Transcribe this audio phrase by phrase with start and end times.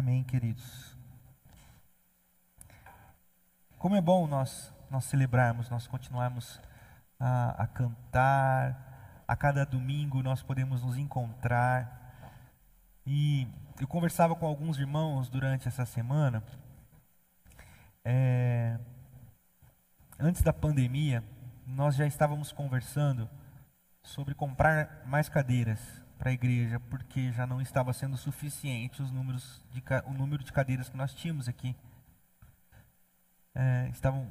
[0.00, 0.96] Amém, queridos.
[3.76, 6.58] Como é bom nós, nós celebrarmos, nós continuarmos
[7.18, 12.14] a, a cantar, a cada domingo nós podemos nos encontrar.
[13.06, 13.46] E
[13.78, 16.42] eu conversava com alguns irmãos durante essa semana.
[18.02, 18.78] É,
[20.18, 21.22] antes da pandemia,
[21.66, 23.28] nós já estávamos conversando
[24.02, 29.64] sobre comprar mais cadeiras para a igreja, porque já não estava sendo suficiente os números
[29.72, 31.74] de, o número de cadeiras que nós tínhamos aqui.
[33.54, 34.30] É, estavam,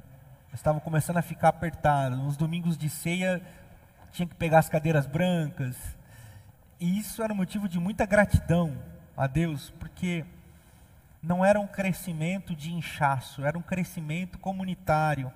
[0.54, 2.16] estavam começando a ficar apertado.
[2.16, 3.42] Nos domingos de ceia,
[4.12, 5.76] tinha que pegar as cadeiras brancas.
[6.78, 8.80] E isso era motivo de muita gratidão
[9.16, 10.24] a Deus, porque
[11.20, 15.32] não era um crescimento de inchaço, era um crescimento comunitário,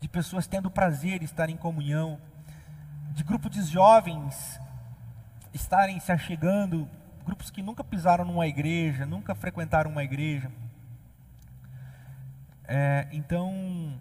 [0.00, 2.20] de pessoas tendo prazer em estar em comunhão,
[3.12, 4.60] de grupos de jovens
[5.58, 6.88] estarem se achegando,
[7.24, 10.50] grupos que nunca pisaram numa igreja, nunca frequentaram uma igreja.
[12.64, 14.00] É, então,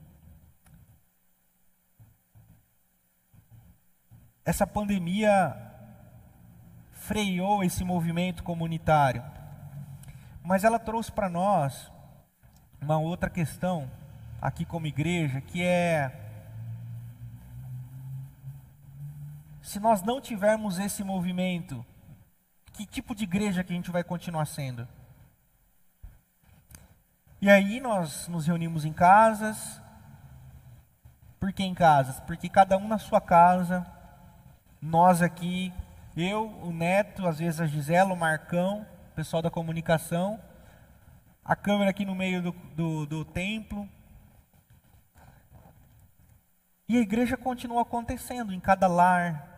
[4.46, 5.56] essa pandemia
[6.92, 9.24] freou esse movimento comunitário,
[10.44, 11.92] mas ela trouxe para nós
[12.80, 13.90] uma outra questão
[14.42, 16.27] aqui como igreja, que é
[19.68, 21.86] se nós não tivermos esse movimento,
[22.72, 24.88] que tipo de igreja que a gente vai continuar sendo?
[27.42, 29.82] E aí nós nos reunimos em casas.
[31.38, 32.18] Por que em casas?
[32.22, 33.86] Porque cada um na sua casa,
[34.82, 35.74] nós aqui,
[36.16, 40.40] eu, o Neto, às vezes a Gisela, o Marcão, o pessoal da comunicação,
[41.44, 43.88] a câmera aqui no meio do, do, do templo,
[46.88, 49.57] e a igreja continua acontecendo em cada lar,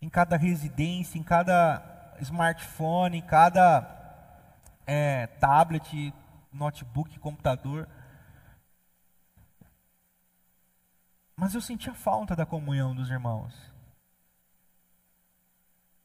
[0.00, 3.98] em cada residência, em cada smartphone, em cada
[4.86, 6.14] é, tablet,
[6.52, 7.88] notebook, computador.
[11.36, 13.54] Mas eu sentia falta da comunhão dos irmãos.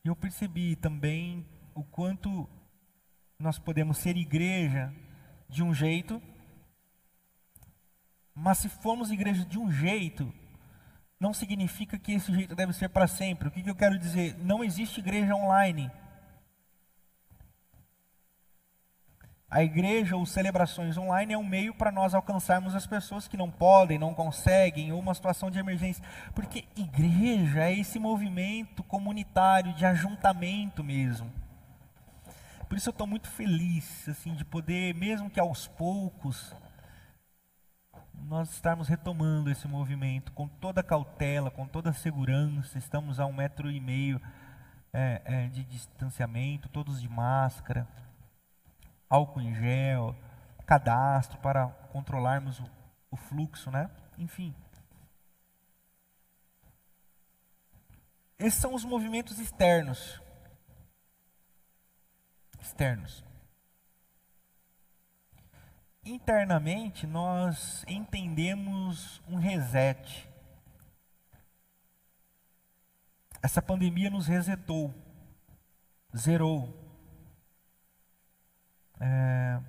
[0.03, 2.49] E eu percebi também o quanto
[3.39, 4.93] nós podemos ser igreja
[5.49, 6.21] de um jeito,
[8.33, 10.33] mas se formos igreja de um jeito,
[11.23, 13.47] não significa que esse jeito deve ser para sempre.
[13.47, 14.35] O que, que eu quero dizer?
[14.39, 15.89] Não existe igreja online.
[19.49, 23.49] A igreja ou celebrações online é um meio para nós alcançarmos as pessoas que não
[23.49, 26.03] podem, não conseguem, ou uma situação de emergência.
[26.35, 31.31] Porque igreja é esse movimento comunitário de ajuntamento mesmo.
[32.67, 36.53] Por isso eu estou muito feliz assim de poder, mesmo que aos poucos,
[38.25, 42.77] nós estarmos retomando esse movimento com toda cautela, com toda segurança.
[42.77, 44.21] Estamos a um metro e meio
[44.91, 47.87] é, é, de distanciamento, todos de máscara,
[49.09, 50.15] álcool em gel,
[50.65, 52.65] cadastro para controlarmos o,
[53.11, 53.89] o fluxo, né?
[54.17, 54.55] Enfim.
[58.39, 60.21] Esses são os movimentos externos.
[62.59, 63.23] Externos
[66.05, 70.29] internamente nós entendemos um reset.
[73.41, 74.93] Essa pandemia nos resetou,
[76.15, 76.73] zerou.
[78.99, 79.59] É,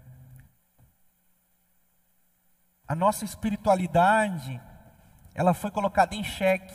[2.87, 4.61] a nossa espiritualidade,
[5.35, 6.75] ela foi colocada em xeque.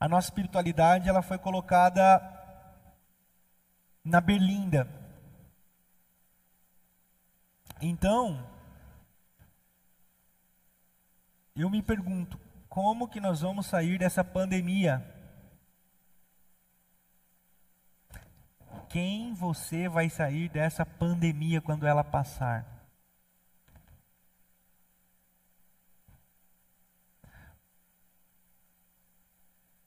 [0.00, 2.22] A nossa espiritualidade, ela foi colocada
[4.04, 4.97] na berlinda.
[7.80, 8.44] Então,
[11.54, 15.04] eu me pergunto, como que nós vamos sair dessa pandemia?
[18.88, 22.66] Quem você vai sair dessa pandemia quando ela passar?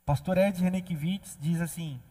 [0.06, 2.02] Pastor Ed Renekiewicz diz assim: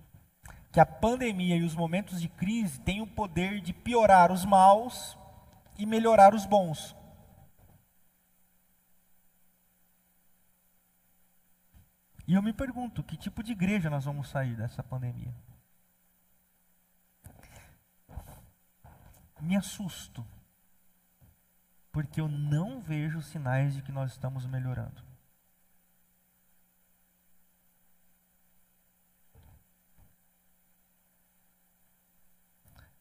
[0.73, 5.19] que a pandemia e os momentos de crise têm o poder de piorar os maus
[5.79, 6.95] e melhorar os bons.
[12.31, 15.35] E eu me pergunto, que tipo de igreja nós vamos sair dessa pandemia?
[19.41, 20.25] Me assusto,
[21.91, 25.03] porque eu não vejo sinais de que nós estamos melhorando.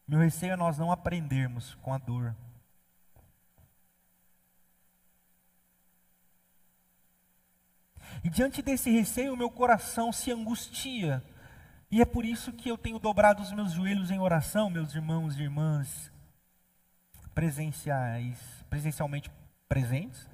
[0.08, 2.36] Meu receio é nós não aprendermos com a dor.
[8.24, 11.24] E diante desse receio, meu coração se angustia
[11.92, 15.38] E é por isso que eu tenho dobrado os meus joelhos em oração, meus irmãos
[15.38, 16.12] e irmãs,
[17.34, 18.38] presenciais,
[18.70, 19.32] presencialmente
[19.68, 20.28] presentes,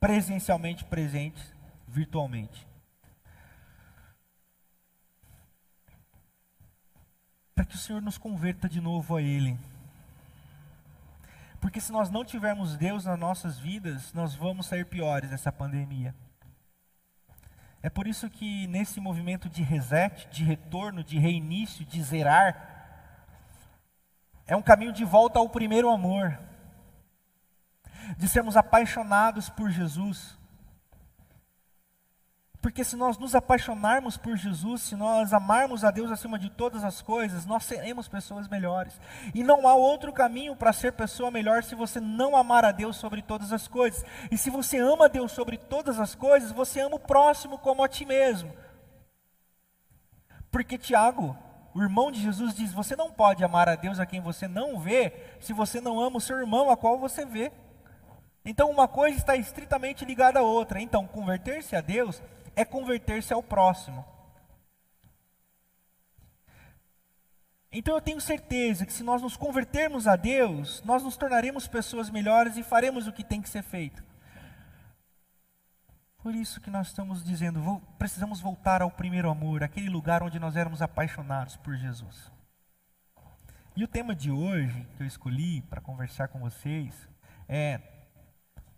[0.00, 1.54] presencialmente presentes,
[1.86, 2.66] virtualmente.
[7.54, 9.58] Para que o Senhor nos converta de novo a Ele.
[11.60, 16.14] Porque se nós não tivermos Deus nas nossas vidas, nós vamos sair piores dessa pandemia.
[17.82, 22.72] É por isso que nesse movimento de reset, de retorno, de reinício, de zerar,
[24.46, 26.38] é um caminho de volta ao primeiro amor,
[28.16, 30.38] de sermos apaixonados por Jesus,
[32.62, 36.84] porque se nós nos apaixonarmos por Jesus, se nós amarmos a Deus acima de todas
[36.84, 39.00] as coisas, nós seremos pessoas melhores.
[39.34, 42.94] E não há outro caminho para ser pessoa melhor se você não amar a Deus
[42.96, 44.04] sobre todas as coisas.
[44.30, 47.88] E se você ama Deus sobre todas as coisas, você ama o próximo como a
[47.88, 48.54] ti mesmo.
[50.48, 51.36] Porque Tiago,
[51.74, 54.78] o irmão de Jesus, diz: Você não pode amar a Deus a quem você não
[54.78, 57.50] vê, se você não ama o seu irmão a qual você vê.
[58.44, 60.80] Então, uma coisa está estritamente ligada à outra.
[60.80, 62.22] Então, converter-se a Deus
[62.54, 64.04] é converter-se ao próximo.
[67.70, 72.10] Então eu tenho certeza que se nós nos convertermos a Deus, nós nos tornaremos pessoas
[72.10, 74.04] melhores e faremos o que tem que ser feito.
[76.18, 80.54] Por isso que nós estamos dizendo, precisamos voltar ao primeiro amor, aquele lugar onde nós
[80.54, 82.30] éramos apaixonados por Jesus.
[83.74, 87.08] E o tema de hoje que eu escolhi para conversar com vocês
[87.48, 87.80] é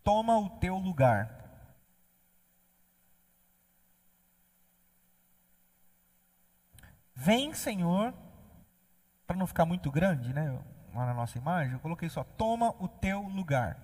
[0.05, 1.44] Toma o teu lugar.
[7.15, 8.13] Vem, Senhor,
[9.27, 10.59] para não ficar muito grande, né?
[10.95, 13.79] Lá na nossa imagem, eu coloquei só: toma o teu lugar.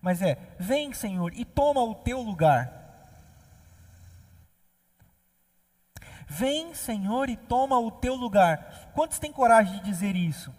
[0.00, 2.82] Mas é: vem, Senhor, e toma o teu lugar.
[6.26, 8.90] Vem, Senhor, e toma o teu lugar.
[8.94, 10.52] Quantos têm coragem de dizer isso?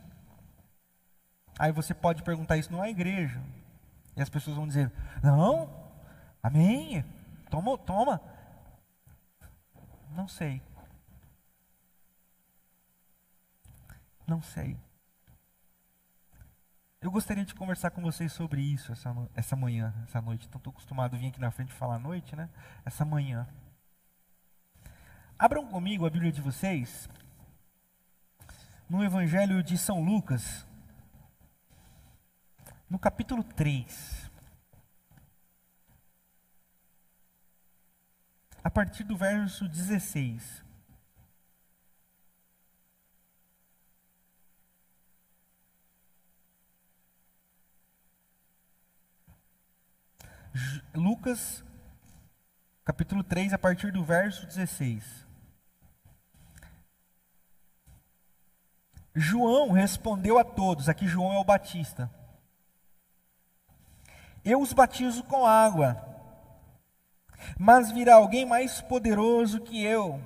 [1.58, 3.42] Aí você pode perguntar isso numa igreja.
[4.16, 4.92] E as pessoas vão dizer:
[5.22, 5.70] Não,
[6.42, 7.04] amém,
[7.50, 8.22] toma, toma.
[10.12, 10.62] Não sei.
[14.28, 14.78] Não sei.
[17.06, 20.48] Eu gostaria de conversar com vocês sobre isso essa, essa manhã, essa noite.
[20.48, 22.50] Então, estou acostumado a vir aqui na frente falar à noite, né?
[22.84, 23.48] Essa manhã.
[25.38, 27.08] Abram comigo a Bíblia de vocês
[28.90, 30.66] no Evangelho de São Lucas,
[32.90, 34.32] no capítulo 3.
[38.64, 40.65] A partir do verso 16.
[50.94, 51.66] Lucas,
[52.86, 55.26] capítulo 3, a partir do verso 16.
[59.14, 62.10] João respondeu a todos, aqui João é o Batista.
[64.46, 66.02] Eu os batizo com água,
[67.58, 70.22] mas virá alguém mais poderoso que eu,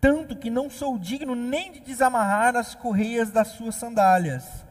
[0.00, 4.64] tanto que não sou digno nem de desamarrar as correias das suas sandálias.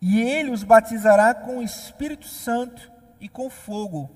[0.00, 2.91] E ele os batizará com o Espírito Santo
[3.22, 4.10] e com fogo.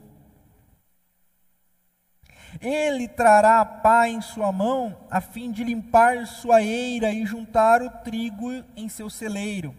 [2.61, 7.83] Ele trará a pá em sua mão, a fim de limpar sua eira e juntar
[7.83, 9.75] o trigo em seu celeiro.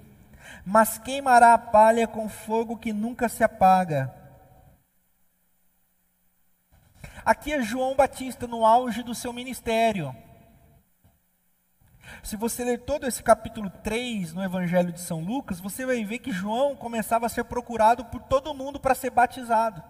[0.66, 4.14] Mas queimará a palha com fogo que nunca se apaga.
[7.26, 10.16] Aqui é João Batista no auge do seu ministério.
[12.24, 16.19] Se você ler todo esse capítulo 3 no Evangelho de São Lucas, você vai ver
[16.19, 19.81] que João começava a ser procurado por todo mundo para ser batizado.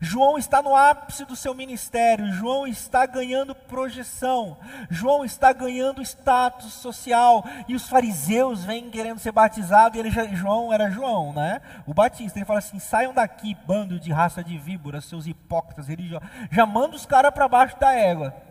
[0.00, 4.56] João está no ápice do seu ministério, João está ganhando projeção,
[4.90, 10.26] João está ganhando status social, e os fariseus vêm querendo ser batizados, e ele já,
[10.26, 11.60] João era João, né?
[11.86, 16.28] O Batista, ele fala assim: saiam daqui, bando de raça de víboras, seus hipócritas religiosos.
[16.50, 18.49] Já manda os caras para baixo da égua.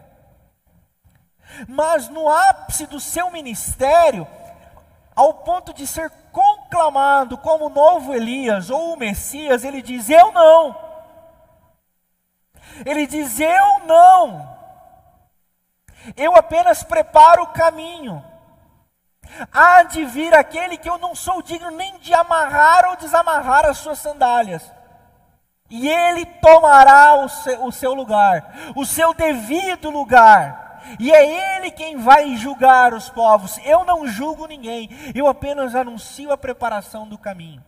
[1.68, 4.28] Mas no ápice do seu ministério,
[5.16, 10.76] ao ponto de ser conclamado como novo Elias ou o Messias, ele diz: Eu não.
[12.86, 14.58] Ele diz: Eu não.
[16.16, 18.24] Eu apenas preparo o caminho.
[19.52, 23.78] Há de vir aquele que eu não sou digno nem de amarrar ou desamarrar as
[23.78, 24.64] suas sandálias.
[25.70, 31.72] E ele tomará o seu, o seu lugar, o seu devido lugar e é Ele
[31.72, 33.60] quem vai julgar os povos.
[33.64, 37.64] Eu não julgo ninguém, eu apenas anuncio a preparação do caminho.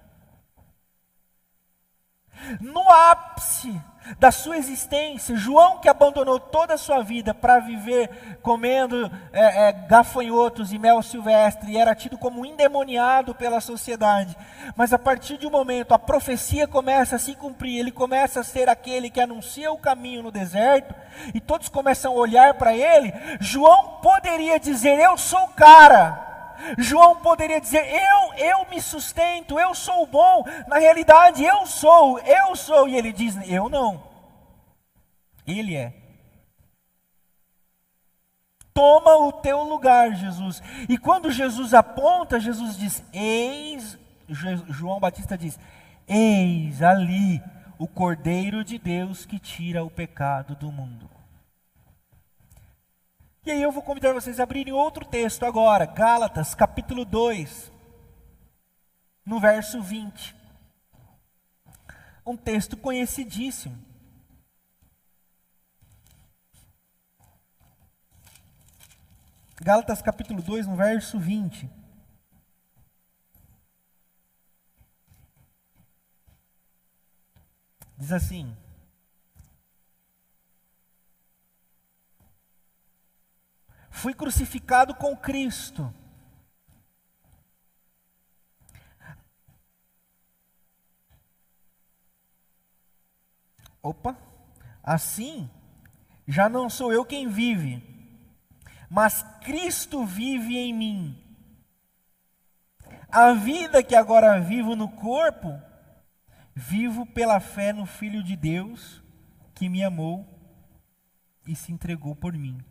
[2.60, 3.80] No ápice
[4.20, 5.36] da sua existência.
[5.36, 11.02] João, que abandonou toda a sua vida para viver comendo é, é, gafanhotos e mel
[11.02, 14.36] silvestre, e era tido como endemoniado pela sociedade.
[14.76, 18.44] Mas a partir de um momento, a profecia começa a se cumprir, ele começa a
[18.44, 20.94] ser aquele que anuncia o caminho no deserto,
[21.34, 23.14] e todos começam a olhar para ele.
[23.40, 26.31] João poderia dizer: Eu sou o cara.
[26.78, 30.44] João poderia dizer: Eu, eu me sustento, eu sou bom.
[30.68, 32.88] Na realidade, eu sou, eu sou.
[32.88, 34.04] E ele diz: Eu não.
[35.46, 35.94] Ele é.
[38.74, 40.64] Toma o teu lugar, Jesus.
[40.88, 43.98] E quando Jesus aponta, Jesus diz: Eis,
[44.70, 45.60] João Batista diz:
[46.08, 47.42] Eis ali
[47.78, 51.11] o Cordeiro de Deus que tira o pecado do mundo.
[53.44, 57.72] E aí eu vou convidar vocês a abrirem outro texto agora, Gálatas, capítulo 2,
[59.26, 60.36] no verso 20.
[62.24, 63.76] Um texto conhecidíssimo.
[69.60, 71.68] Gálatas capítulo 2, no verso 20.
[77.98, 78.56] Diz assim:
[84.02, 85.94] Fui crucificado com Cristo.
[93.80, 94.18] Opa,
[94.82, 95.48] assim,
[96.28, 97.84] já não sou eu quem vive,
[98.90, 101.24] mas Cristo vive em mim.
[103.08, 105.62] A vida que agora vivo no corpo,
[106.56, 109.00] vivo pela fé no Filho de Deus,
[109.54, 110.26] que me amou
[111.46, 112.66] e se entregou por mim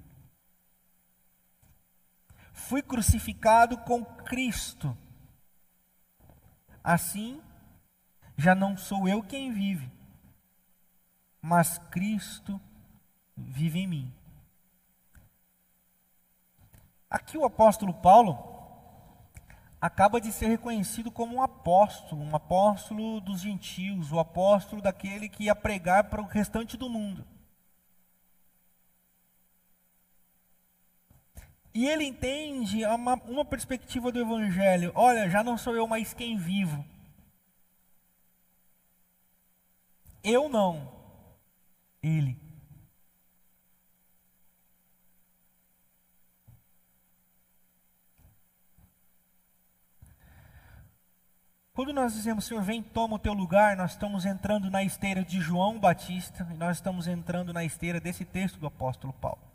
[2.61, 4.97] fui crucificado com Cristo.
[6.85, 7.43] Assim,
[8.37, 9.91] já não sou eu quem vive,
[11.41, 12.61] mas Cristo
[13.37, 14.15] vive em mim.
[17.09, 18.39] Aqui o apóstolo Paulo
[19.81, 25.45] acaba de ser reconhecido como um apóstolo, um apóstolo dos gentios, o apóstolo daquele que
[25.45, 27.27] ia pregar para o restante do mundo.
[31.73, 36.37] E ele entende uma, uma perspectiva do Evangelho: olha, já não sou eu mais quem
[36.37, 36.85] vivo.
[40.23, 40.93] Eu não,
[42.03, 42.37] ele.
[51.73, 55.41] Quando nós dizemos, Senhor, vem, toma o teu lugar, nós estamos entrando na esteira de
[55.41, 59.50] João Batista e nós estamos entrando na esteira desse texto do apóstolo Paulo.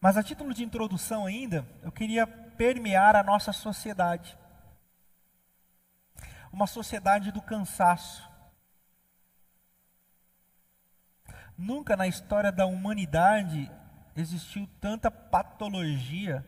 [0.00, 4.36] Mas a título de introdução ainda, eu queria permear a nossa sociedade.
[6.50, 8.28] Uma sociedade do cansaço.
[11.56, 13.70] Nunca na história da humanidade
[14.16, 16.44] existiu tanta patologia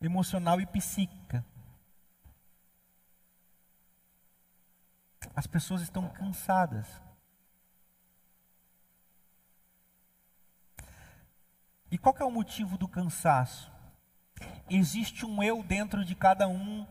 [0.00, 1.44] emocional e psíquica.
[5.34, 7.03] As pessoas estão cansadas.
[11.94, 13.70] E qual é o motivo do cansaço?
[14.68, 16.84] Existe um eu dentro de cada um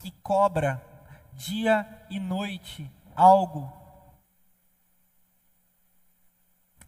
[0.00, 0.82] que cobra
[1.34, 3.70] dia e noite algo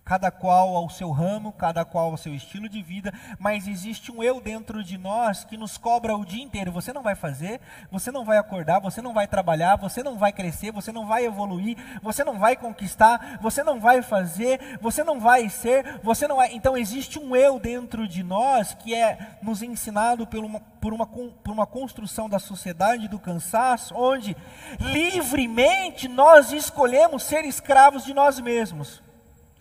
[0.04, 4.22] cada qual ao seu ramo, cada qual ao seu estilo de vida, mas existe um
[4.22, 6.70] eu dentro de nós que nos cobra o dia inteiro.
[6.72, 10.32] Você não vai fazer, você não vai acordar, você não vai trabalhar, você não vai
[10.32, 15.18] crescer, você não vai evoluir, você não vai conquistar, você não vai fazer, você não
[15.18, 16.52] vai ser, você não vai.
[16.52, 21.06] Então existe um eu dentro de nós que é nos ensinado por uma, por uma,
[21.06, 24.36] por uma construção da sociedade do cansaço, onde
[24.78, 29.02] livremente nós escolhemos ser escravos de nós mesmos.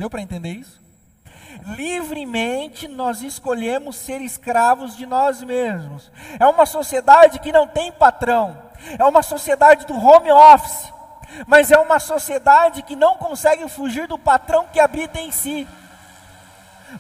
[0.04, 0.82] Deu para entender isso?
[1.78, 6.12] Livremente nós escolhemos ser escravos de nós mesmos.
[6.38, 8.62] É uma sociedade que não tem patrão.
[9.00, 10.92] É uma sociedade do home office.
[11.48, 15.66] Mas é uma sociedade que não consegue fugir do patrão que habita em si.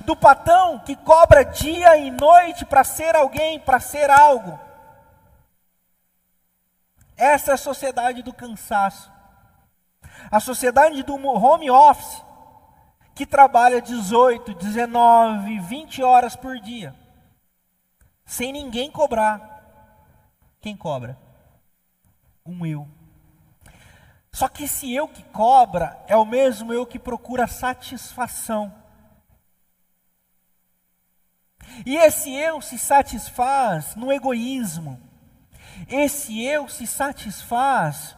[0.06, 4.58] Do patrão que cobra dia e noite para ser alguém, para ser algo.
[7.18, 9.12] Essa é a sociedade do cansaço.
[10.32, 12.24] A sociedade do home office
[13.16, 16.96] que trabalha 18, 19, 20 horas por dia,
[18.26, 19.52] sem ninguém cobrar.
[20.60, 21.18] Quem cobra?
[22.46, 22.88] Um eu.
[24.32, 28.74] Só que esse eu que cobra é o mesmo eu que procura satisfação.
[31.86, 35.00] E esse eu se satisfaz no egoísmo.
[35.88, 38.16] Esse eu se satisfaz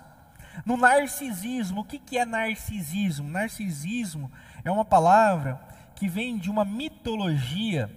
[0.65, 1.81] no narcisismo.
[1.81, 3.29] O que, que é narcisismo?
[3.29, 4.31] Narcisismo
[4.65, 5.61] é uma palavra
[5.95, 7.89] que vem de uma mitologia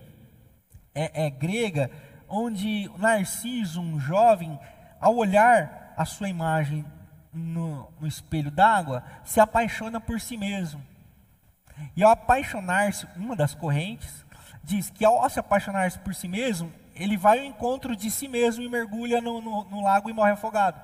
[0.95, 1.91] é, é grega,
[2.29, 4.59] onde Narciso, um jovem,
[5.01, 6.85] ao olhar a sua imagem
[7.33, 10.85] no, no espelho d'água, se apaixona por si mesmo.
[11.97, 14.25] E ao apaixonar-se, uma das correntes
[14.63, 18.63] diz que ao se apaixonar-se por si mesmo, ele vai ao encontro de si mesmo
[18.63, 20.81] e mergulha no, no, no lago e morre afogado.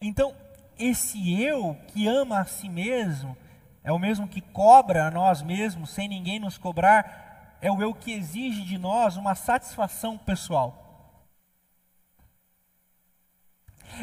[0.00, 0.34] Então,
[0.80, 3.36] esse eu que ama a si mesmo,
[3.84, 7.94] é o mesmo que cobra a nós mesmos sem ninguém nos cobrar, é o eu
[7.94, 11.28] que exige de nós uma satisfação pessoal.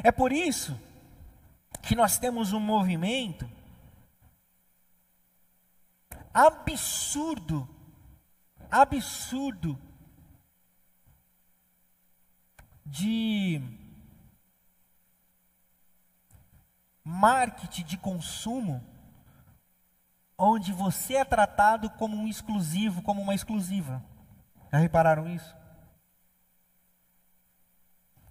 [0.03, 0.79] É por isso
[1.81, 3.49] que nós temos um movimento
[6.33, 7.67] absurdo,
[8.69, 9.79] absurdo
[12.85, 13.61] de
[17.07, 18.83] marketing de consumo
[20.37, 24.03] onde você é tratado como um exclusivo, como uma exclusiva.
[24.71, 25.55] Já repararam isso?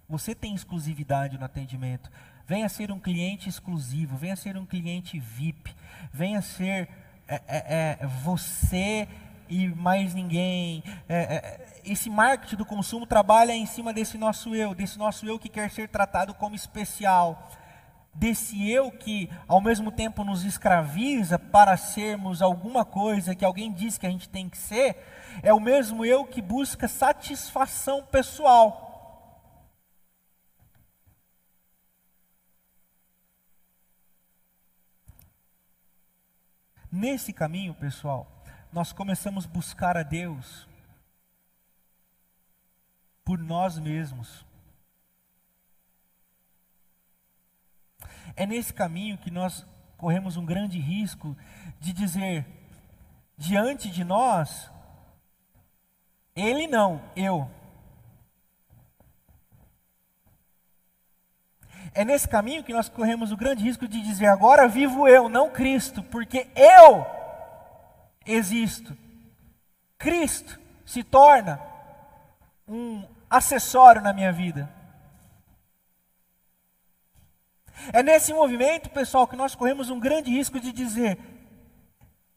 [0.07, 2.09] Você tem exclusividade no atendimento.
[2.45, 5.75] Venha ser um cliente exclusivo, venha ser um cliente VIP,
[6.13, 6.87] venha ser
[7.27, 9.07] é, é, é, você
[9.49, 10.83] e mais ninguém.
[11.09, 15.39] É, é, esse marketing do consumo trabalha em cima desse nosso eu, desse nosso eu
[15.39, 17.51] que quer ser tratado como especial
[18.17, 23.97] desse eu que ao mesmo tempo nos escraviza para sermos alguma coisa que alguém diz
[23.97, 24.97] que a gente tem que ser,
[25.43, 28.83] é o mesmo eu que busca satisfação pessoal.
[36.91, 38.25] Nesse caminho, pessoal,
[38.73, 40.67] nós começamos a buscar a Deus
[43.23, 44.43] por nós mesmos.
[48.35, 49.65] É nesse caminho que nós
[49.97, 51.35] corremos um grande risco
[51.79, 52.45] de dizer
[53.37, 54.71] diante de nós,
[56.35, 57.49] ele não, eu.
[61.93, 65.49] É nesse caminho que nós corremos o grande risco de dizer agora vivo eu, não
[65.49, 67.05] Cristo, porque eu
[68.25, 68.95] existo.
[69.97, 71.59] Cristo se torna
[72.67, 74.76] um acessório na minha vida.
[77.93, 81.17] É nesse movimento, pessoal, que nós corremos um grande risco de dizer: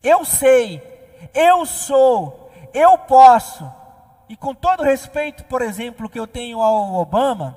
[0.02, 0.82] eu sei,
[1.34, 3.70] eu sou, eu posso.
[4.28, 7.56] E com todo respeito, por exemplo, que eu tenho ao Obama,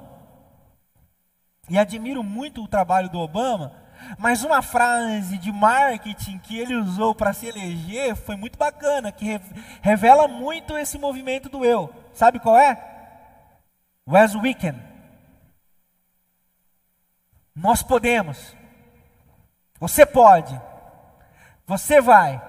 [1.69, 3.74] e admiro muito o trabalho do Obama,
[4.17, 9.39] mas uma frase de marketing que ele usou para se eleger foi muito bacana, que
[9.82, 11.89] revela muito esse movimento do eu.
[12.12, 12.78] Sabe qual é?
[14.08, 14.92] Wes Weekend.
[17.55, 18.55] Nós podemos.
[19.79, 20.59] Você pode.
[21.65, 22.41] Você vai.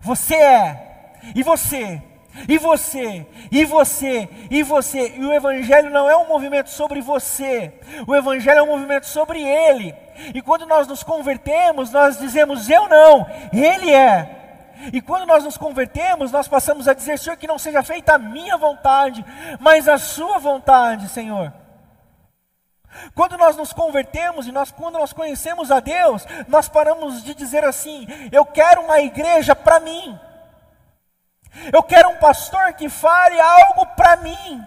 [0.00, 1.12] Você é.
[1.34, 2.02] E você.
[2.48, 5.14] E você, e você, e você.
[5.16, 7.74] E o Evangelho não é um movimento sobre você,
[8.06, 9.94] o Evangelho é um movimento sobre Ele.
[10.34, 14.38] E quando nós nos convertemos, nós dizemos: Eu não, Ele é.
[14.92, 18.18] E quando nós nos convertemos, nós passamos a dizer: Senhor, que não seja feita a
[18.18, 19.24] minha vontade,
[19.60, 21.52] mas a Sua vontade, Senhor.
[23.14, 27.64] Quando nós nos convertemos e nós, quando nós conhecemos a Deus, nós paramos de dizer
[27.64, 30.18] assim: eu quero uma igreja para mim.
[31.72, 34.64] Eu quero um pastor que fale algo para mim.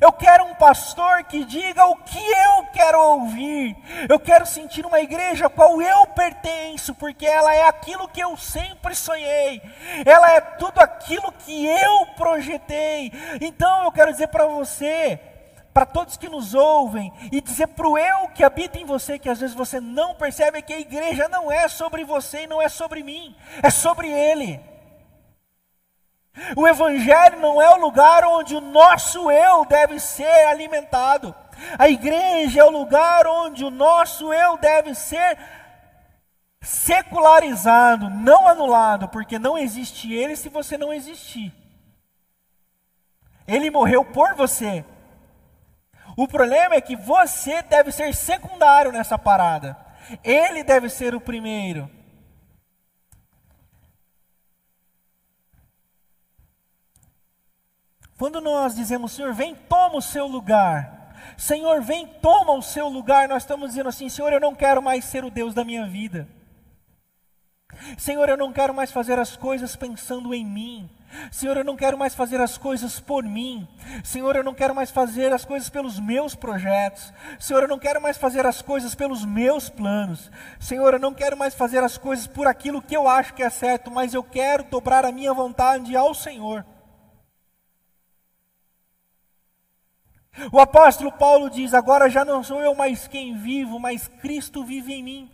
[0.00, 3.76] Eu quero um pastor que diga o que eu quero ouvir.
[4.08, 8.36] Eu quero sentir uma igreja a qual eu pertenço, porque ela é aquilo que eu
[8.36, 9.62] sempre sonhei.
[10.04, 13.12] Ela é tudo aquilo que eu projetei.
[13.40, 15.20] Então eu quero dizer para você,
[15.74, 19.28] para todos que nos ouvem e dizer para o eu que habita em você, que
[19.28, 22.68] às vezes você não percebe que a igreja não é sobre você e não é
[22.68, 24.60] sobre mim, é sobre Ele.
[26.56, 31.34] O Evangelho não é o lugar onde o nosso eu deve ser alimentado.
[31.76, 35.36] A igreja é o lugar onde o nosso eu deve ser
[36.60, 41.52] secularizado, não anulado, porque não existe ele se você não existir.
[43.46, 44.84] Ele morreu por você,
[46.16, 49.76] o problema é que você deve ser secundário nessa parada.
[50.22, 51.90] Ele deve ser o primeiro.
[58.16, 61.14] Quando nós dizemos, Senhor, vem, toma o seu lugar.
[61.36, 63.28] Senhor, vem, toma o seu lugar.
[63.28, 66.28] Nós estamos dizendo assim, Senhor, eu não quero mais ser o Deus da minha vida.
[67.96, 70.90] Senhor, eu não quero mais fazer as coisas pensando em mim.
[71.30, 73.68] Senhor, eu não quero mais fazer as coisas por mim.
[74.02, 77.12] Senhor, eu não quero mais fazer as coisas pelos meus projetos.
[77.38, 80.30] Senhor, eu não quero mais fazer as coisas pelos meus planos.
[80.58, 83.50] Senhor, eu não quero mais fazer as coisas por aquilo que eu acho que é
[83.50, 86.64] certo, mas eu quero dobrar a minha vontade ao Senhor.
[90.50, 94.92] O apóstolo Paulo diz: Agora já não sou eu mais quem vivo, mas Cristo vive
[94.92, 95.30] em mim.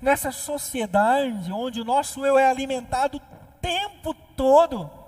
[0.00, 3.20] Nessa sociedade onde o nosso eu é alimentado
[3.60, 5.02] tempo todo.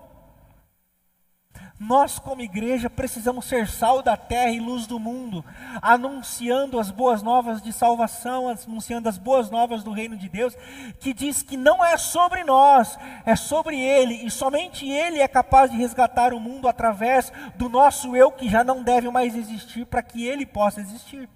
[1.79, 5.45] Nós, como igreja, precisamos ser sal da terra e luz do mundo,
[5.83, 10.57] anunciando as boas novas de salvação, anunciando as boas novas do reino de Deus,
[11.01, 15.71] que diz que não é sobre nós, é sobre Ele, e somente Ele é capaz
[15.71, 20.03] de resgatar o mundo através do nosso eu que já não deve mais existir, para
[20.03, 21.29] que Ele possa existir.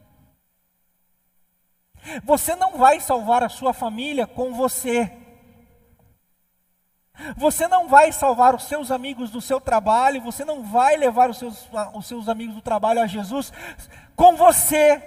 [2.25, 5.13] Você não vai salvar a sua família com você.
[7.37, 11.39] Você não vai salvar os seus amigos do seu trabalho, você não vai levar os
[11.39, 13.53] seus, os seus amigos do trabalho a Jesus
[14.15, 15.03] com você.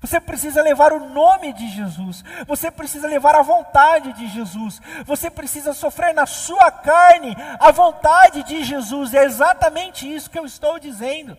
[0.00, 5.30] Você precisa levar o nome de Jesus, você precisa levar a vontade de Jesus, você
[5.30, 10.80] precisa sofrer na sua carne a vontade de Jesus, é exatamente isso que eu estou
[10.80, 11.38] dizendo.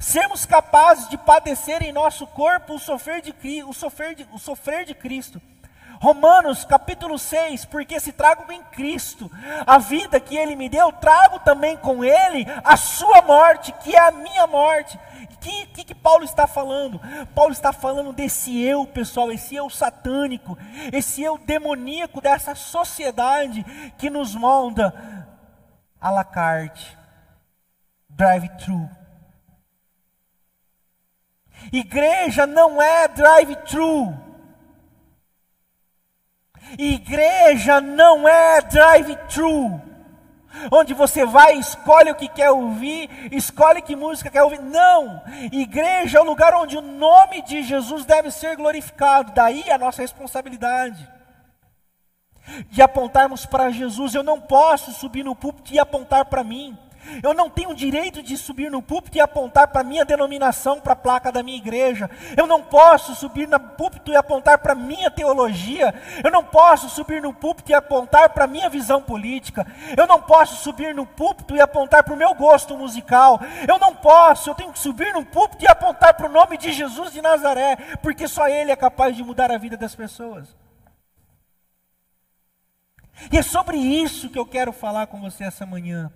[0.00, 4.84] Sermos capazes de padecer em nosso corpo o sofrer de, o sofrer de, o sofrer
[4.84, 5.40] de Cristo.
[6.00, 9.28] Romanos capítulo 6, porque se trago em Cristo
[9.66, 14.00] a vida que Ele me deu, trago também com Ele a sua morte, que é
[14.00, 14.98] a minha morte.
[15.24, 17.00] O que, que, que, Paulo está falando?
[17.34, 20.56] Paulo está falando desse eu, pessoal, esse eu satânico,
[20.92, 23.64] esse eu demoníaco dessa sociedade
[23.96, 25.26] que nos molda
[26.00, 26.96] à la carte,
[28.08, 28.88] drive-thru.
[31.72, 34.14] Igreja não é drive-thru.
[36.76, 39.80] Igreja não é drive-thru,
[40.70, 44.60] onde você vai, escolhe o que quer ouvir, escolhe que música quer ouvir.
[44.60, 45.22] Não!
[45.50, 49.32] Igreja é o lugar onde o nome de Jesus deve ser glorificado.
[49.32, 51.08] Daí a nossa responsabilidade
[52.70, 54.14] de apontarmos para Jesus.
[54.14, 56.76] Eu não posso subir no púlpito e apontar para mim.
[57.22, 60.92] Eu não tenho direito de subir no púlpito e apontar para a minha denominação, para
[60.92, 62.10] a placa da minha igreja.
[62.36, 65.94] Eu não posso subir no púlpito e apontar para a minha teologia.
[66.22, 69.66] Eu não posso subir no púlpito e apontar para a minha visão política.
[69.96, 73.40] Eu não posso subir no púlpito e apontar para o meu gosto musical.
[73.66, 76.72] Eu não posso, eu tenho que subir no púlpito e apontar para o nome de
[76.72, 80.56] Jesus de Nazaré, porque só Ele é capaz de mudar a vida das pessoas.
[83.32, 86.12] E é sobre isso que eu quero falar com você essa manhã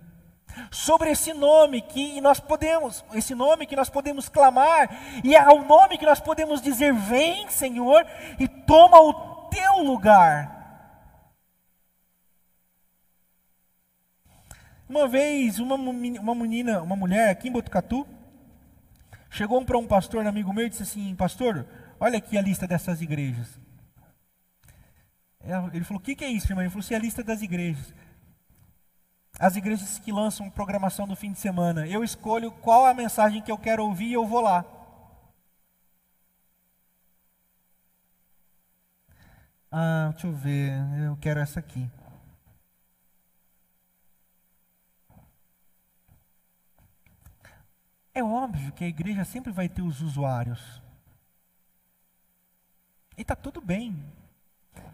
[0.71, 4.89] sobre esse nome que nós podemos, esse nome que nós podemos clamar,
[5.23, 8.05] e é ao nome que nós podemos dizer: Vem, Senhor,
[8.39, 9.13] e toma o
[9.49, 10.61] teu lugar.
[14.87, 18.07] Uma vez, uma, uma menina, uma mulher aqui em Botucatu,
[19.29, 21.65] chegou para um pastor, um amigo meu, e disse assim: Pastor,
[21.99, 23.59] olha aqui a lista dessas igrejas.
[25.73, 26.63] Ele falou: O que, que é isso, irmão?
[26.63, 27.93] Ele falou: assim: é a lista das igrejas
[29.39, 31.87] as igrejas que lançam programação do fim de semana.
[31.87, 34.65] Eu escolho qual a mensagem que eu quero ouvir e eu vou lá.
[39.71, 40.71] Ah, deixa eu ver,
[41.05, 41.89] eu quero essa aqui.
[48.13, 50.81] É óbvio que a igreja sempre vai ter os usuários.
[53.17, 53.95] E está tudo bem.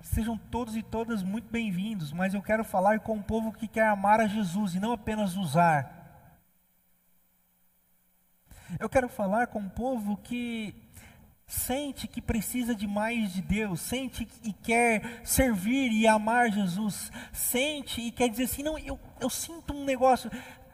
[0.01, 3.87] Sejam todos e todas muito bem-vindos, mas eu quero falar com um povo que quer
[3.87, 5.99] amar a Jesus e não apenas usar.
[8.79, 10.75] Eu quero falar com um povo que
[11.47, 18.01] sente que precisa de mais de Deus, sente e quer servir e amar Jesus, sente
[18.01, 20.29] e quer dizer assim: não, eu, eu sinto um negócio.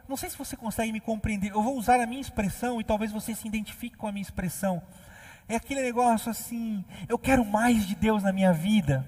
[0.07, 1.51] Não sei se você consegue me compreender.
[1.51, 4.81] Eu vou usar a minha expressão e talvez você se identifique com a minha expressão.
[5.47, 9.05] É aquele negócio assim: eu quero mais de Deus na minha vida.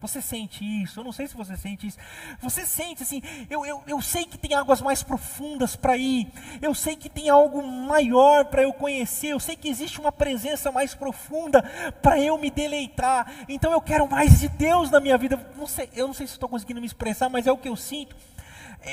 [0.00, 1.00] Você sente isso?
[1.00, 1.98] Eu não sei se você sente isso.
[2.40, 3.20] Você sente assim,
[3.50, 6.28] eu, eu, eu sei que tem águas mais profundas para ir.
[6.62, 9.28] Eu sei que tem algo maior para eu conhecer.
[9.28, 11.62] Eu sei que existe uma presença mais profunda
[12.00, 13.44] para eu me deleitar.
[13.48, 15.36] Então eu quero mais de Deus na minha vida.
[15.56, 17.74] Não sei, eu não sei se estou conseguindo me expressar, mas é o que eu
[17.74, 18.14] sinto.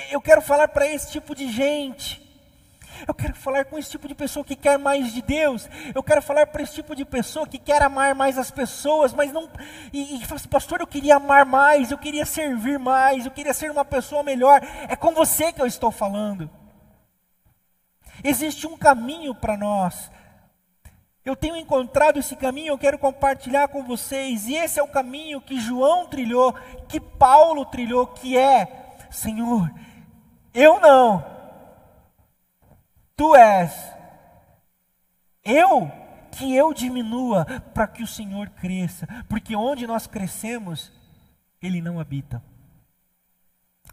[0.10, 2.25] Eu quero falar para esse tipo de gente.
[3.08, 5.68] Eu quero falar com esse tipo de pessoa que quer mais de Deus.
[5.94, 9.32] Eu quero falar para esse tipo de pessoa que quer amar mais as pessoas, mas
[9.32, 9.50] não.
[9.92, 13.54] E, e fala assim, pastor, eu queria amar mais, eu queria servir mais, eu queria
[13.54, 14.62] ser uma pessoa melhor.
[14.88, 16.50] É com você que eu estou falando.
[18.24, 20.10] Existe um caminho para nós.
[21.26, 25.42] Eu tenho encontrado esse caminho, eu quero compartilhar com vocês, e esse é o caminho
[25.42, 26.54] que João trilhou,
[26.88, 29.72] que Paulo trilhou, que é: Senhor,
[30.54, 31.26] eu não,
[33.16, 33.74] tu és,
[35.44, 35.92] eu,
[36.32, 40.92] que eu diminua, para que o Senhor cresça, porque onde nós crescemos,
[41.62, 42.44] Ele não habita.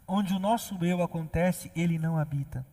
[0.07, 2.65] Onde o nosso eu acontece, Ele não habita.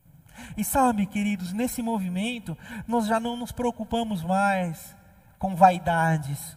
[0.57, 4.97] E sabe, queridos, nesse movimento, nós já não nos preocupamos mais
[5.39, 6.57] com vaidades.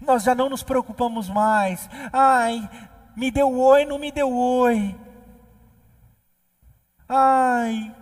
[0.00, 1.88] Nós já não nos preocupamos mais.
[2.12, 2.68] Ai,
[3.16, 4.96] me deu oi, não me deu oi.
[7.08, 7.94] Ai,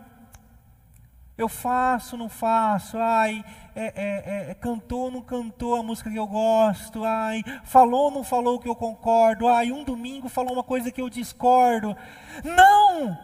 [1.38, 2.98] eu faço, não faço.
[2.98, 7.04] Ai, é, é, é, cantou, não cantou a música que eu gosto.
[7.04, 9.46] Ai, falou, não falou que eu concordo.
[9.46, 11.96] Ai, um domingo falou uma coisa que eu discordo.
[12.42, 13.16] Não!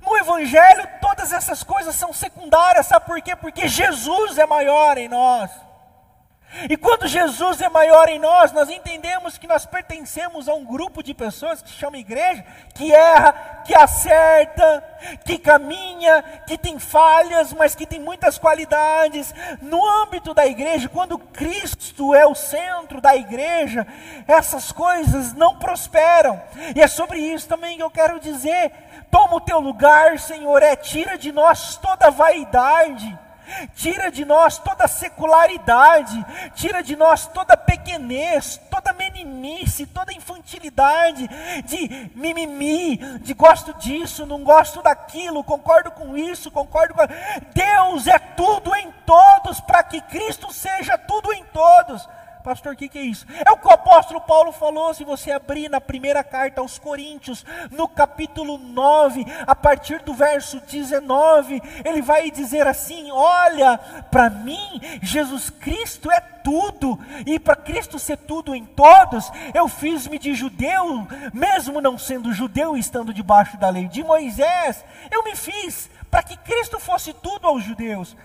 [0.00, 3.34] No Evangelho, todas essas coisas são secundárias, sabe por quê?
[3.34, 5.50] Porque Jesus é maior em nós.
[6.68, 11.02] E quando Jesus é maior em nós, nós entendemos que nós pertencemos a um grupo
[11.02, 14.82] de pessoas que chama igreja, que erra, que acerta,
[15.24, 19.32] que caminha, que tem falhas, mas que tem muitas qualidades.
[19.60, 23.86] No âmbito da igreja, quando Cristo é o centro da igreja,
[24.26, 26.42] essas coisas não prosperam.
[26.74, 28.72] E é sobre isso também que eu quero dizer:
[29.10, 33.27] toma o teu lugar, Senhor, é tira de nós toda vaidade
[33.74, 41.28] tira de nós toda secularidade, tira de nós toda pequenez, toda meninice, toda infantilidade,
[41.64, 47.02] de mimimi, de gosto disso, não gosto daquilo, concordo com isso, concordo com.
[47.54, 52.08] Deus é tudo em todos, para que Cristo seja tudo em todos.
[52.48, 53.26] Pastor, o que, que é isso?
[53.44, 57.44] É o que o apóstolo Paulo falou, se você abrir na primeira carta aos Coríntios,
[57.70, 63.76] no capítulo 9, a partir do verso 19, ele vai dizer assim: Olha,
[64.10, 70.18] para mim, Jesus Cristo é tudo, e para Cristo ser tudo em todos, eu fiz-me
[70.18, 75.36] de judeu, mesmo não sendo judeu e estando debaixo da lei de Moisés, eu me
[75.36, 78.16] fiz para que Cristo fosse tudo aos judeus.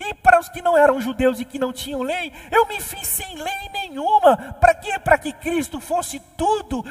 [0.00, 3.06] E para os que não eram judeus e que não tinham lei, eu me fiz
[3.06, 4.36] sem lei nenhuma.
[4.54, 4.98] Para quê?
[4.98, 6.82] Para que Cristo fosse tudo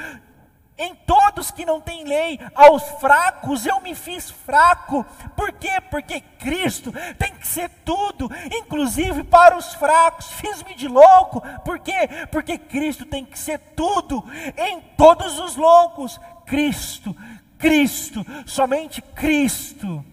[0.79, 5.05] em todos que não têm lei, aos fracos eu me fiz fraco.
[5.35, 5.81] Por quê?
[5.91, 10.31] Porque Cristo tem que ser tudo, inclusive para os fracos.
[10.33, 11.41] Fiz-me de louco.
[11.65, 12.07] Por quê?
[12.31, 14.23] Porque Cristo tem que ser tudo
[14.57, 16.17] em todos os loucos.
[16.45, 17.13] Cristo,
[17.57, 20.03] Cristo, somente Cristo.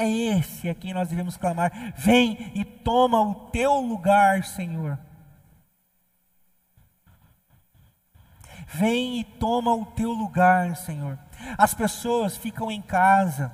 [0.00, 1.92] É esse a quem nós devemos clamar.
[1.94, 4.98] Vem e toma o teu lugar, Senhor.
[8.66, 11.18] Vem e toma o teu lugar, Senhor.
[11.58, 13.52] As pessoas ficam em casa,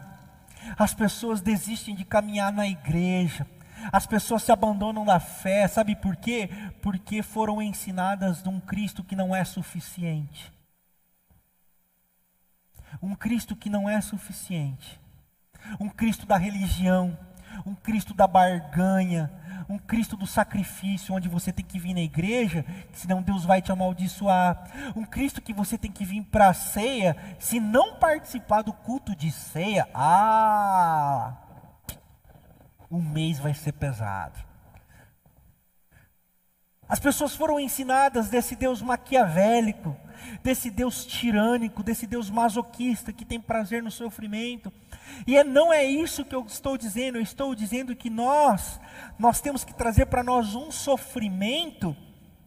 [0.78, 3.44] as pessoas desistem de caminhar na igreja,
[3.90, 6.48] as pessoas se abandonam da fé, sabe por quê?
[6.80, 10.52] Porque foram ensinadas de um Cristo que não é suficiente.
[13.02, 15.04] Um Cristo que não é suficiente
[15.80, 17.16] um Cristo da religião,
[17.64, 19.30] um Cristo da barganha,
[19.68, 23.72] um Cristo do sacrifício, onde você tem que vir na igreja, senão Deus vai te
[23.72, 24.92] amaldiçoar.
[24.94, 29.14] Um Cristo que você tem que vir para a ceia, se não participar do culto
[29.14, 31.34] de ceia, ah,
[32.88, 34.46] o mês vai ser pesado.
[36.88, 39.96] As pessoas foram ensinadas desse Deus maquiavélico,
[40.42, 44.72] desse Deus tirânico, desse Deus masoquista que tem prazer no sofrimento.
[45.26, 48.80] E é, não é isso que eu estou dizendo, eu estou dizendo que nós,
[49.18, 51.96] nós temos que trazer para nós um sofrimento,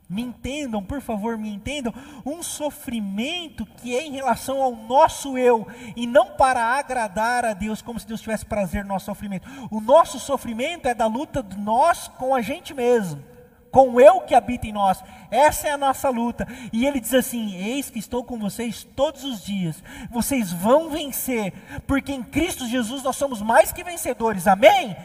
[0.10, 1.94] me entendam, por favor, me entendam,
[2.26, 7.82] um sofrimento que é em relação ao nosso eu, e não para agradar a Deus,
[7.82, 9.48] como se Deus tivesse prazer no nosso sofrimento.
[9.70, 13.30] O nosso sofrimento é da luta de nós com a gente mesmo
[13.72, 15.04] com o eu que habita em nós.
[15.32, 16.48] Essa é a nossa luta.
[16.72, 19.84] E ele diz assim: Eis que estou com vocês todos os dias.
[20.10, 21.54] Vocês vão vencer,
[21.86, 24.48] porque em Cristo Jesus nós somos mais que vencedores.
[24.48, 24.96] Amém?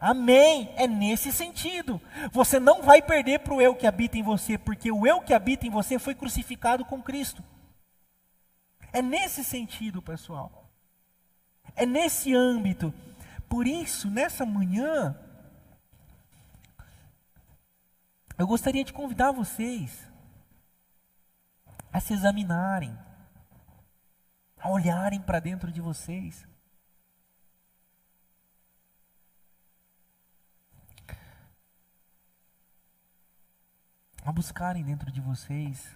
[0.00, 0.70] Amém.
[0.76, 2.00] É nesse sentido.
[2.32, 5.34] Você não vai perder para o eu que habita em você, porque o eu que
[5.34, 7.44] habita em você foi crucificado com Cristo.
[8.92, 10.70] É nesse sentido, pessoal.
[11.76, 12.92] É nesse âmbito.
[13.48, 15.16] Por isso, nessa manhã,
[18.40, 20.10] Eu gostaria de convidar vocês
[21.92, 22.98] a se examinarem,
[24.58, 26.48] a olharem para dentro de vocês.
[34.24, 35.94] A buscarem dentro de vocês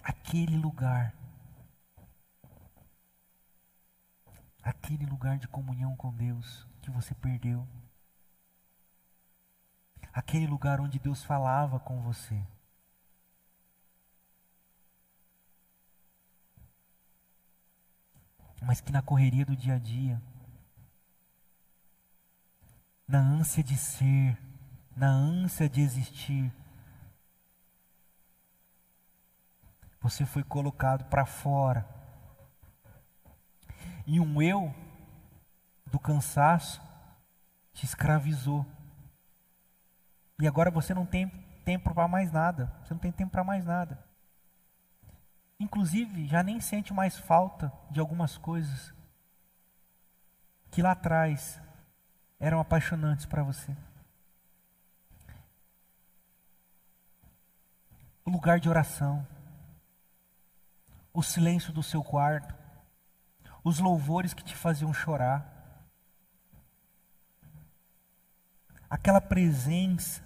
[0.00, 1.12] aquele lugar,
[4.62, 7.66] aquele lugar de comunhão com Deus que você perdeu,
[10.16, 12.42] aquele lugar onde Deus falava com você.
[18.62, 20.20] Mas que na correria do dia a dia,
[23.06, 24.38] na ânsia de ser,
[24.96, 26.50] na ânsia de existir,
[30.00, 31.86] você foi colocado para fora.
[34.06, 34.74] E um eu
[35.84, 36.80] do cansaço
[37.74, 38.64] te escravizou.
[40.38, 41.28] E agora você não tem
[41.64, 42.72] tempo para mais nada.
[42.84, 43.98] Você não tem tempo para mais nada.
[45.58, 48.94] Inclusive, já nem sente mais falta de algumas coisas
[50.70, 51.60] que lá atrás
[52.38, 53.74] eram apaixonantes para você.
[58.24, 59.26] O lugar de oração,
[61.14, 62.54] o silêncio do seu quarto,
[63.64, 65.50] os louvores que te faziam chorar,
[68.90, 70.25] aquela presença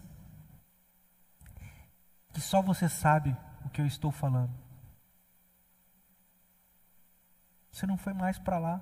[2.32, 4.52] que só você sabe o que eu estou falando.
[7.70, 8.80] Você não foi mais para lá.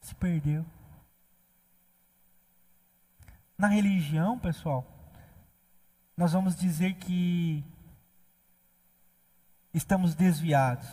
[0.00, 0.64] Se perdeu.
[3.56, 4.84] Na religião, pessoal,
[6.16, 7.64] nós vamos dizer que
[9.72, 10.86] estamos desviados.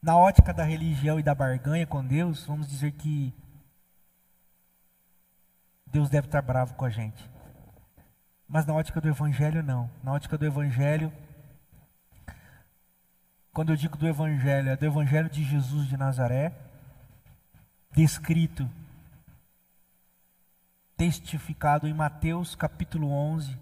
[0.00, 3.32] Na ótica da religião e da barganha com Deus, vamos dizer que
[5.86, 7.31] Deus deve estar bravo com a gente.
[8.52, 9.90] Mas na ótica do Evangelho, não.
[10.04, 11.10] Na ótica do Evangelho,
[13.50, 16.52] quando eu digo do Evangelho, é do Evangelho de Jesus de Nazaré,
[17.92, 18.70] descrito,
[20.98, 23.58] testificado em Mateus capítulo 11,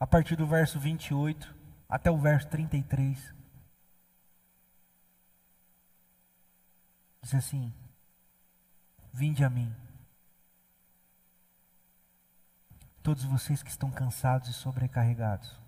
[0.00, 1.54] a partir do verso 28
[1.86, 3.34] até o verso 33.
[7.20, 7.70] Diz assim:
[9.12, 9.83] Vinde a mim
[13.04, 15.60] todos vocês que estão cansados e sobrecarregados.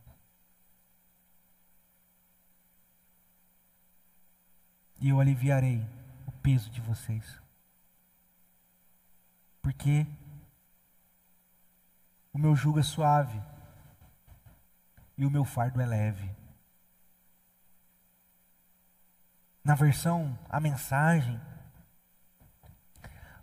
[4.98, 5.86] E eu aliviarei
[6.26, 7.38] o peso de vocês.
[9.60, 10.06] Porque
[12.32, 13.38] o meu jugo é suave
[15.18, 16.34] e o meu fardo é leve.
[19.62, 21.38] Na versão, a mensagem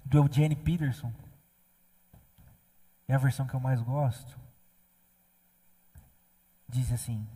[0.03, 1.13] do Eugene Peterson,
[3.07, 4.39] é a versão que eu mais gosto,
[6.67, 7.27] diz assim: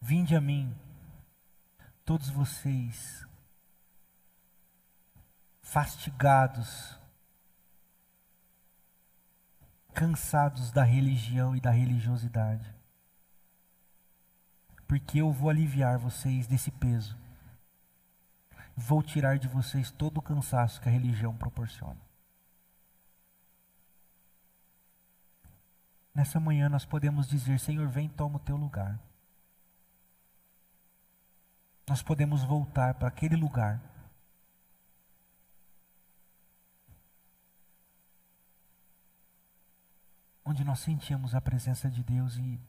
[0.00, 0.74] Vinde a mim,
[2.04, 3.26] todos vocês,
[5.62, 6.98] fastigados,
[9.92, 12.74] cansados da religião e da religiosidade,
[14.88, 17.16] porque eu vou aliviar vocês desse peso,
[18.74, 22.09] vou tirar de vocês todo o cansaço que a religião proporciona.
[26.14, 28.98] Nessa manhã nós podemos dizer: Senhor, vem, toma o teu lugar.
[31.88, 33.80] Nós podemos voltar para aquele lugar.
[40.44, 42.60] Onde nós sentíamos a presença de Deus e,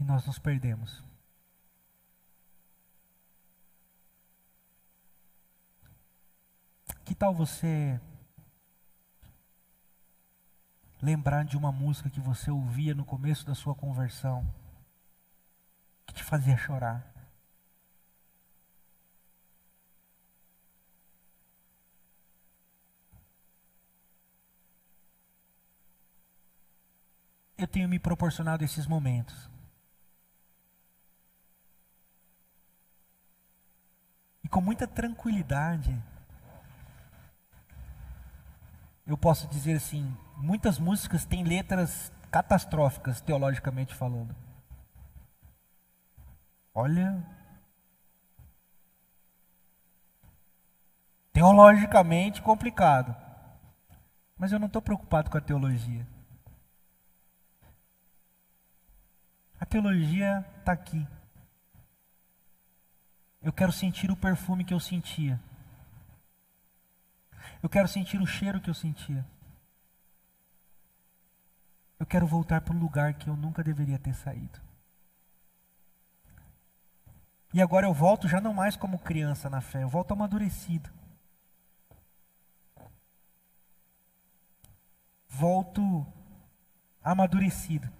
[0.00, 1.02] e nós nos perdemos.
[7.04, 7.98] Que tal você
[11.00, 14.46] lembrar de uma música que você ouvia no começo da sua conversão,
[16.06, 17.06] que te fazia chorar.
[27.56, 29.50] Eu tenho me proporcionado esses momentos.
[34.44, 36.00] E com muita tranquilidade,
[39.08, 44.36] eu posso dizer assim, muitas músicas têm letras catastróficas, teologicamente falando.
[46.74, 47.26] Olha.
[51.32, 53.16] Teologicamente complicado.
[54.36, 56.06] Mas eu não estou preocupado com a teologia.
[59.58, 61.08] A teologia está aqui.
[63.42, 65.40] Eu quero sentir o perfume que eu sentia.
[67.62, 69.24] Eu quero sentir o cheiro que eu sentia.
[71.98, 74.60] Eu quero voltar para o lugar que eu nunca deveria ter saído.
[77.52, 80.90] E agora eu volto já não mais como criança na fé, eu volto amadurecido.
[85.28, 86.06] Volto
[87.02, 87.90] amadurecido.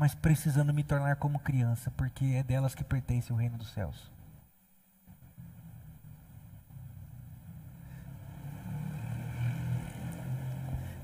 [0.00, 4.10] mas precisando me tornar como criança, porque é delas que pertence o reino dos céus.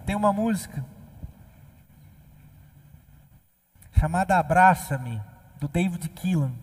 [0.07, 0.87] Tem uma música
[3.99, 5.21] chamada Abraça-me,
[5.59, 6.55] do David Keelan.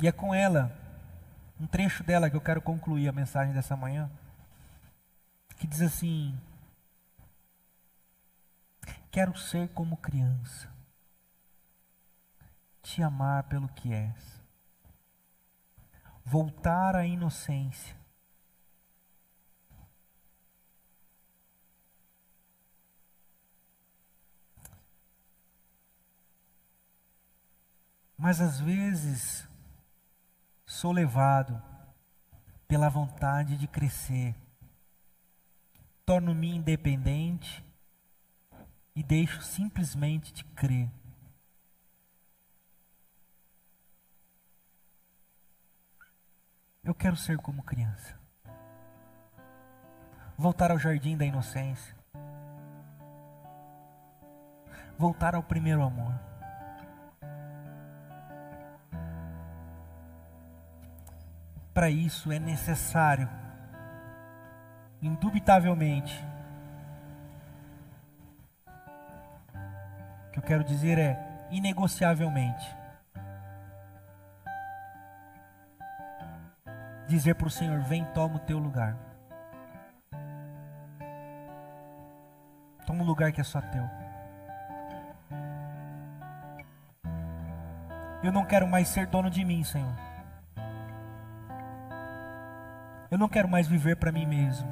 [0.00, 0.76] E é com ela,
[1.60, 4.10] um trecho dela que eu quero concluir a mensagem dessa manhã,
[5.56, 6.36] que diz assim:
[9.10, 10.68] Quero ser como criança,
[12.82, 14.42] te amar pelo que és,
[16.24, 17.97] voltar à inocência,
[28.18, 29.48] Mas às vezes
[30.66, 31.62] sou levado
[32.66, 34.34] pela vontade de crescer,
[36.04, 37.64] torno-me independente
[38.94, 40.90] e deixo simplesmente de crer.
[46.82, 48.18] Eu quero ser como criança.
[50.36, 51.96] Voltar ao jardim da inocência.
[54.98, 56.27] Voltar ao primeiro amor.
[61.78, 63.28] Para isso é necessário,
[65.00, 66.12] indubitavelmente,
[70.26, 71.16] o que eu quero dizer é
[71.52, 72.66] inegociavelmente,
[77.06, 78.96] dizer para o Senhor: vem, toma o teu lugar.
[82.84, 83.88] Toma um lugar que é só teu.
[88.20, 90.07] Eu não quero mais ser dono de mim, Senhor.
[93.10, 94.70] Eu não quero mais viver para mim mesmo.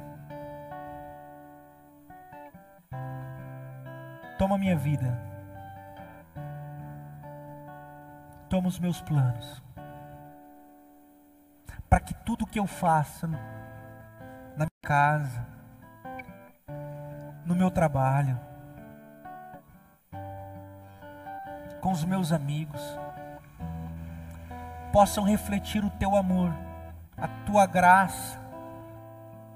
[4.37, 5.19] Toma minha vida.
[8.47, 9.63] Toma os meus planos.
[11.89, 13.37] Para que tudo que eu faça na
[14.55, 15.47] minha casa,
[17.43, 18.39] no meu trabalho,
[21.81, 22.81] com os meus amigos,
[24.93, 26.66] possam refletir o teu amor
[27.47, 28.37] tua graça,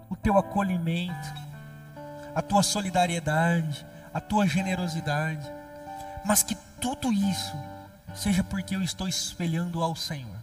[0.09, 1.33] o teu acolhimento,
[2.33, 5.45] a tua solidariedade, a tua generosidade,
[6.23, 7.53] mas que tudo isso
[8.15, 10.37] seja porque eu estou espelhando ao Senhor.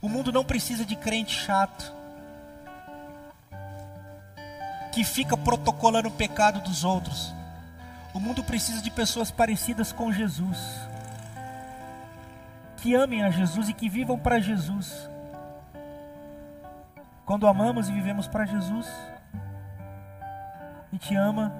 [0.00, 1.92] O mundo não precisa de crente chato,
[4.92, 7.34] que fica protocolando o pecado dos outros.
[8.12, 10.93] O mundo precisa de pessoas parecidas com Jesus
[12.84, 15.08] que amem a Jesus e que vivam para Jesus.
[17.24, 18.86] Quando amamos e vivemos para Jesus,
[20.12, 21.50] a gente ama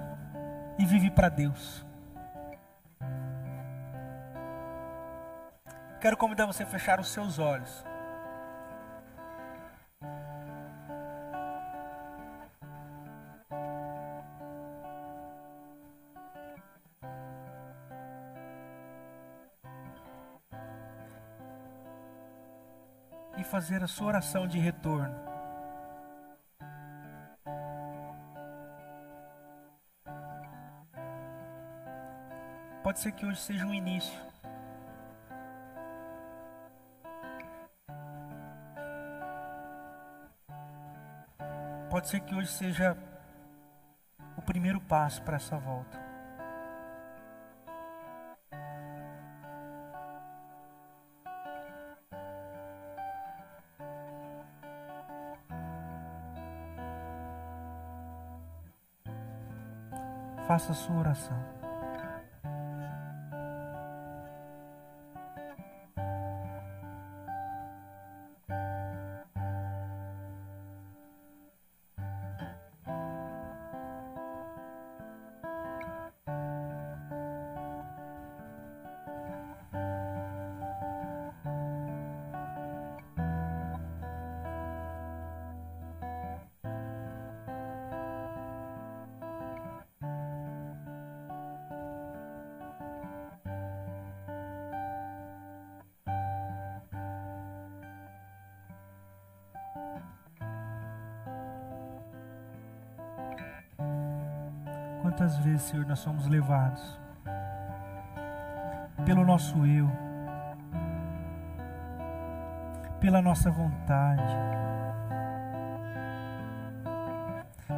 [0.77, 1.83] e vive para Deus.
[5.99, 7.83] Quero convidar você a fechar os seus olhos.
[23.65, 25.15] Fazer a sua oração de retorno.
[32.83, 34.13] Pode ser que hoje seja um início.
[41.89, 42.95] Pode ser que hoje seja
[44.37, 46.04] o primeiro passo para essa volta.
[60.55, 61.64] Faça a sua oração.
[105.17, 106.99] Quantas vezes, Senhor, nós somos levados
[109.05, 109.89] pelo nosso eu,
[112.99, 114.35] pela nossa vontade,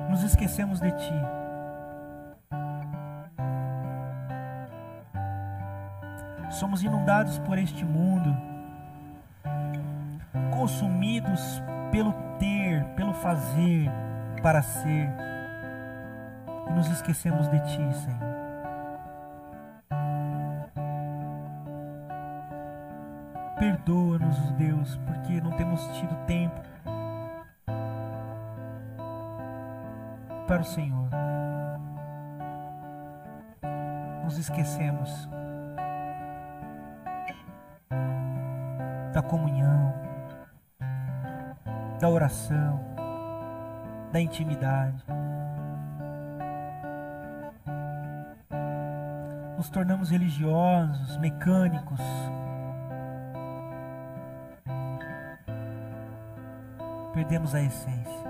[0.10, 1.14] nos esquecemos de Ti.
[6.50, 8.36] Somos inundados por este mundo,
[10.50, 11.62] consumidos
[11.92, 13.92] pelo ter, pelo fazer,
[14.42, 15.28] para ser,
[16.78, 18.38] nos esquecemos de Ti, Senhor.
[23.58, 26.62] Perdoa-nos, Deus, porque não temos tido tempo
[30.48, 31.10] para o Senhor.
[34.24, 35.28] Nos esquecemos
[39.14, 39.96] da comunhão,
[42.00, 42.80] da oração,
[44.12, 45.17] da intimidade.
[49.58, 52.00] Nos tornamos religiosos, mecânicos.
[57.12, 58.28] Perdemos a essência.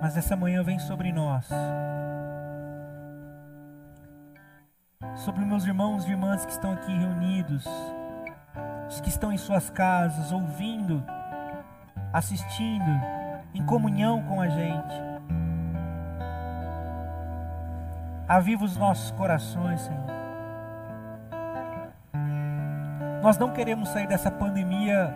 [0.00, 1.46] Mas essa manhã vem sobre nós.
[5.16, 7.66] Sobre meus irmãos e irmãs que estão aqui reunidos,
[8.88, 11.04] os que estão em suas casas, ouvindo,
[12.10, 12.90] assistindo,
[13.52, 15.11] em comunhão com a gente.
[18.32, 20.06] Aviva os nossos corações, Senhor.
[23.22, 25.14] Nós não queremos sair dessa pandemia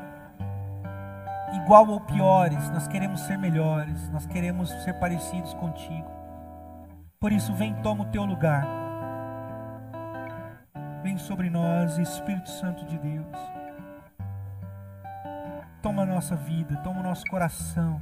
[1.54, 6.06] igual ou piores, nós queremos ser melhores, nós queremos ser parecidos contigo.
[7.18, 8.66] Por isso, vem, toma o teu lugar.
[11.02, 13.38] Vem sobre nós, Espírito Santo de Deus.
[15.80, 17.98] Toma a nossa vida, toma o nosso coração,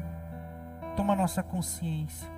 [0.97, 2.34] toma a nossa consciência.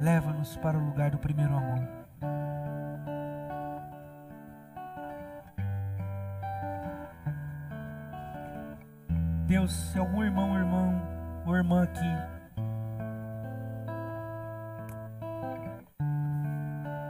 [0.00, 1.86] Leva-nos para o lugar do primeiro amor.
[9.46, 11.02] Deus, se algum irmão, irmão
[11.44, 12.00] ou irmã aqui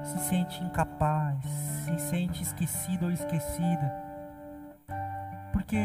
[0.03, 3.93] se sente incapaz, se sente esquecido ou esquecida,
[5.53, 5.79] porque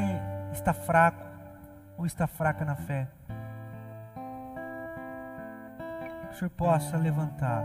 [0.54, 1.24] está fraco
[1.98, 3.08] ou está fraca na fé.
[6.36, 7.64] O Senhor possa levantar,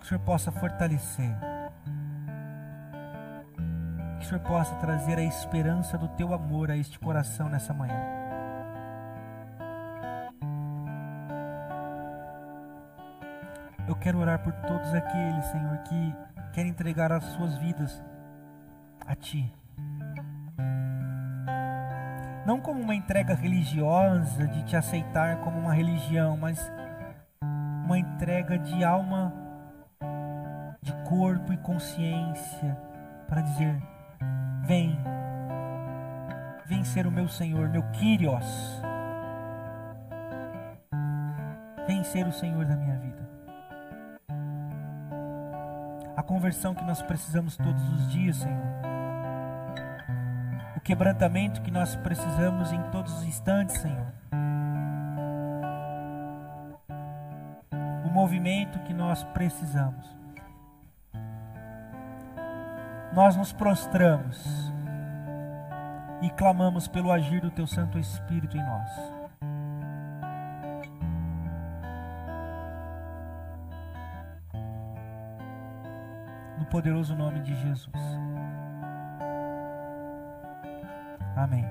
[0.00, 1.36] que o Senhor possa fortalecer,
[4.18, 8.02] que o Senhor possa trazer a esperança do teu amor a este coração nessa manhã.
[13.86, 16.16] Eu quero orar por todos aqueles, Senhor, que
[16.54, 18.02] querem entregar as suas vidas
[19.06, 19.52] a Ti
[22.48, 26.72] não como uma entrega religiosa de te aceitar como uma religião, mas
[27.84, 29.34] uma entrega de alma,
[30.80, 32.74] de corpo e consciência
[33.28, 33.76] para dizer:
[34.62, 34.98] Vem,
[36.64, 38.80] vem ser o meu Senhor, meu Kyrios.
[41.86, 43.28] Vem ser o Senhor da minha vida.
[46.16, 48.87] A conversão que nós precisamos todos os dias, Senhor
[50.88, 54.10] quebrantamento que nós precisamos em todos os instantes, Senhor.
[58.06, 60.16] O movimento que nós precisamos.
[63.12, 64.72] Nós nos prostramos
[66.22, 68.90] e clamamos pelo agir do Teu Santo Espírito em nós.
[76.58, 78.17] No poderoso nome de Jesus.
[81.38, 81.64] Amém.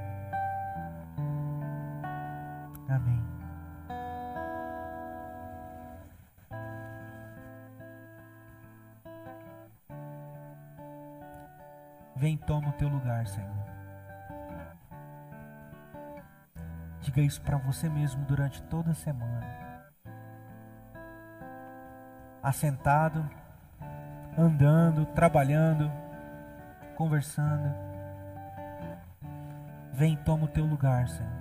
[2.88, 3.22] Amém.
[12.16, 13.50] Vem, toma o teu lugar, Senhor.
[17.02, 19.46] Diga isso para você mesmo durante toda a semana.
[22.42, 23.30] Assentado,
[24.38, 25.92] andando, trabalhando,
[26.96, 27.87] conversando.
[29.98, 31.32] Vem, toma o teu lugar, Senhor.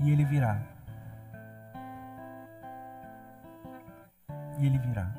[0.00, 0.62] E Ele virá.
[4.58, 5.12] E Ele virá.